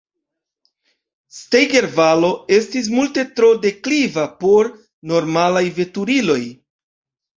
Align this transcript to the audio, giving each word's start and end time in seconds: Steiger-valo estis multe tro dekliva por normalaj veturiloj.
Steiger-valo 1.39 2.31
estis 2.57 2.89
multe 2.95 3.27
tro 3.41 3.51
dekliva 3.67 4.27
por 4.43 4.73
normalaj 5.13 5.63
veturiloj. 5.81 6.41